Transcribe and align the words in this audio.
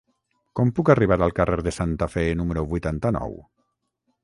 Com 0.59 0.71
puc 0.79 0.89
arribar 0.93 1.17
al 1.25 1.35
carrer 1.41 1.59
de 1.67 1.75
Santa 1.77 2.09
Fe 2.15 2.25
número 2.41 2.65
vuitanta-nou? 2.75 3.39